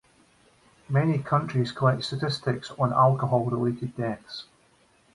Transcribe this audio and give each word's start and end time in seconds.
Many 0.89 1.19
countries 1.19 1.71
collect 1.71 2.03
statistics 2.03 2.71
on 2.71 2.91
alcohol-related 2.91 3.95
deaths. 3.95 4.45